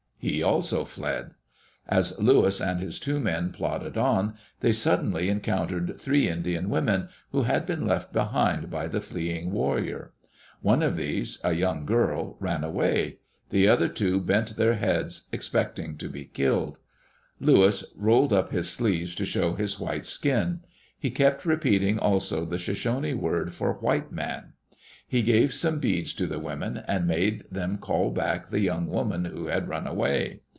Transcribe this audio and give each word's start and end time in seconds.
He 0.23 0.43
also 0.43 0.85
fled. 0.85 1.31
As 1.87 2.19
Lewis 2.19 2.61
and 2.61 2.79
his 2.79 2.99
two 2.99 3.19
men 3.19 3.51
plodded 3.51 3.97
on 3.97 4.35
they 4.59 4.71
suddenly 4.71 5.29
encountered 5.29 5.99
three 5.99 6.27
Indian 6.27 6.69
women, 6.69 7.09
who 7.31 7.41
had 7.41 7.65
been 7.65 7.87
left 7.87 8.13
behind 8.13 8.69
by 8.69 8.87
the 8.87 9.01
fleeing 9.01 9.51
warrior. 9.51 10.13
One 10.61 10.83
of 10.83 10.95
these, 10.95 11.39
a 11.43 11.53
young 11.53 11.87
girl, 11.87 12.37
ran 12.39 12.63
away; 12.63 13.17
the 13.49 13.67
other 13.67 13.87
two 13.89 14.19
bent 14.21 14.57
their 14.57 14.75
heads, 14.75 15.23
expecting 15.31 15.97
to 15.97 16.07
be 16.07 16.25
killed. 16.25 16.77
Lewis 17.39 17.83
rolled 17.95 18.31
up 18.31 18.51
his 18.51 18.69
sleeves 18.69 19.15
to 19.15 19.25
show 19.25 19.55
his 19.55 19.79
white 19.79 20.05
skin; 20.05 20.59
he 20.99 21.09
kept 21.09 21.45
repeating 21.47 21.97
also 21.97 22.45
the 22.45 22.59
Sho 22.59 22.75
shone 22.75 23.19
word 23.19 23.55
for" 23.55 23.73
white 23.81 24.11
man.*' 24.11 24.53
He 25.07 25.23
gave 25.23 25.53
some 25.53 25.79
beads 25.79 26.13
to 26.13 26.25
the 26.25 26.39
women, 26.39 26.85
and 26.87 27.05
made 27.05 27.43
them 27.51 27.79
call 27.79 28.11
back 28.11 28.47
the 28.47 28.61
young 28.61 28.87
woman 28.87 29.25
who 29.25 29.47
had 29.47 29.67
run 29.67 29.85
away. 29.85 30.39